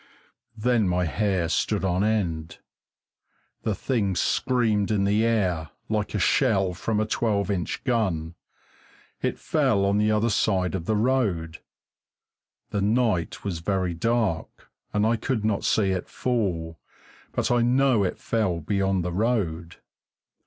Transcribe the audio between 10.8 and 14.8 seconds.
the road. The night was very dark,